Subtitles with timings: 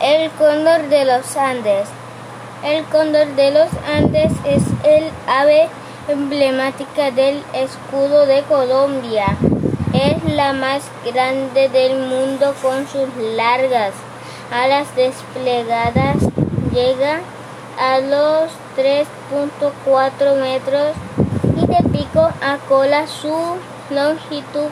[0.00, 1.88] El cóndor de los Andes.
[2.64, 5.68] El cóndor de los Andes es el ave
[6.08, 9.36] emblemática del escudo de Colombia.
[9.92, 13.92] Es la más grande del mundo con sus largas
[14.50, 16.16] alas desplegadas.
[16.72, 17.20] Llega
[17.78, 20.92] a los 3.4 metros
[21.56, 23.34] y de pico a cola su
[23.90, 24.70] longitud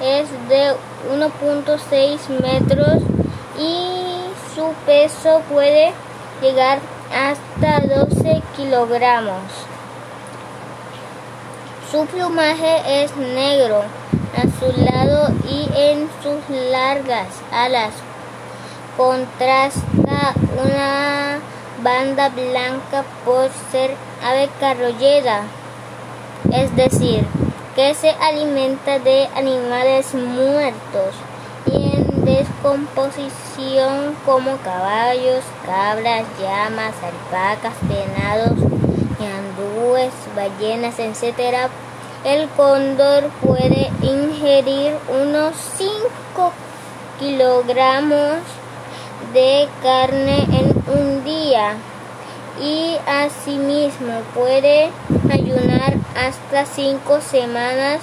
[0.00, 0.74] es de
[1.10, 3.02] 1.6 metros
[3.58, 5.92] y su peso puede
[6.40, 6.78] llegar
[7.12, 9.42] hasta 12 kilogramos.
[11.90, 13.82] Su plumaje es negro,
[14.36, 17.94] azulado y en sus largas alas
[18.96, 21.38] contrasta una
[21.82, 23.94] banda blanca por ser
[24.24, 25.42] ave carrollera,
[26.52, 27.24] es decir,
[27.74, 31.14] que se alimenta de animales muertos
[32.46, 38.58] descomposición como caballos, cabras, llamas, alpacas, venados,
[39.20, 41.68] ñandúes, ballenas, etc.
[42.24, 46.52] El cóndor puede ingerir unos 5
[47.18, 48.38] kilogramos
[49.32, 51.74] de carne en un día
[52.60, 54.90] y asimismo puede
[55.30, 58.00] ayunar hasta cinco semanas.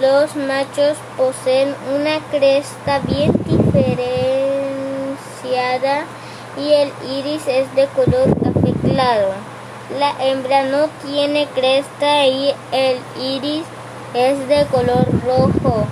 [0.00, 3.41] Los machos poseen una cresta bien
[3.72, 6.04] diferenciada
[6.58, 9.28] y el iris es de color café claro.
[9.98, 13.64] La hembra no tiene cresta y el iris
[14.14, 15.86] es de color rojo.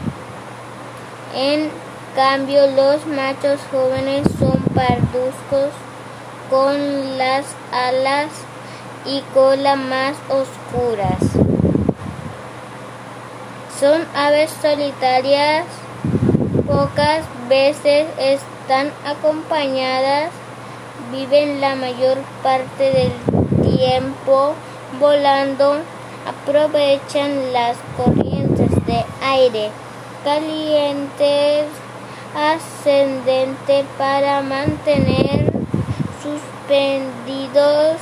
[1.34, 1.70] En
[2.14, 5.70] cambio, los machos jóvenes son parduzcos
[6.50, 8.30] con las alas
[9.06, 11.20] y cola más oscuras.
[13.78, 15.64] Son aves solitarias,
[16.70, 20.30] pocas veces están acompañadas,
[21.10, 24.54] viven la mayor parte del tiempo
[25.00, 25.78] volando,
[26.26, 29.70] aprovechan las corrientes de aire
[30.22, 31.66] calientes
[32.36, 35.50] ascendente para mantener
[36.22, 37.96] suspendidos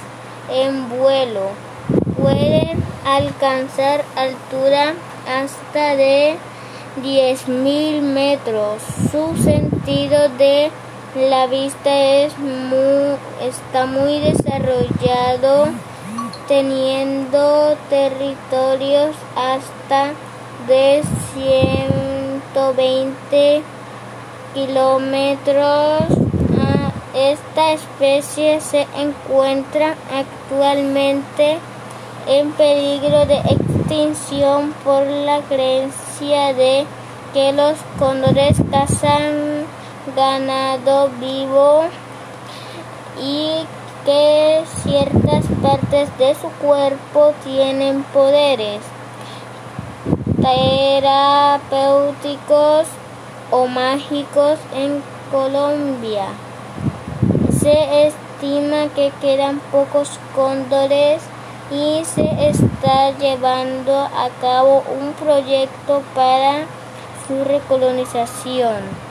[0.50, 1.53] en vuelo.
[2.20, 4.93] Pueden alcanzar altura
[5.26, 6.37] hasta de
[7.03, 8.82] 10.000 metros.
[9.10, 10.70] Su sentido de
[11.16, 15.69] la vista es muy, está muy desarrollado,
[16.47, 20.12] teniendo territorios hasta
[20.66, 21.03] de
[21.34, 23.62] 120
[24.54, 26.03] kilómetros.
[27.14, 31.58] Esta especie se encuentra actualmente
[32.28, 36.84] en peligro de extinción por la creencia de
[37.33, 39.65] que los cóndores cazan
[40.17, 41.84] ganado vivo
[43.23, 43.65] y
[44.05, 48.81] que ciertas partes de su cuerpo tienen poderes
[50.43, 52.89] terapéuticos
[53.53, 55.00] o mágicos en
[55.31, 56.27] Colombia.
[57.61, 61.23] Se estima que quedan pocos cóndores
[61.71, 66.65] y se está llevando a cabo un proyecto para
[67.27, 69.07] su recolonización.